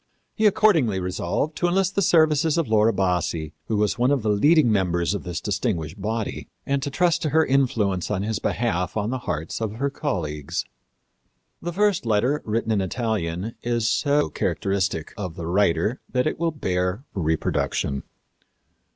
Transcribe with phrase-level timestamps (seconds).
[0.33, 4.31] He accordingly resolved to enlist the services of Laura Bassi, who was one of the
[4.31, 9.11] leading members of this distinguished body, and trust to her influence in his behalf on
[9.11, 10.65] the hearts of her colleagues.
[11.61, 16.49] The first letter, written in Italian, is so characteristic of the writer that it will
[16.49, 18.01] bear reproduction.